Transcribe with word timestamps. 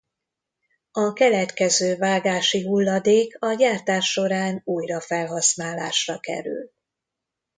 A 0.91 1.13
keletkező 1.13 1.95
vágási 1.95 2.63
hulladék 2.63 3.35
a 3.41 3.53
gyártás 3.53 4.11
során 4.11 4.61
újra 4.63 5.01
felhasználásra 5.01 6.19
kerül. 6.19 6.71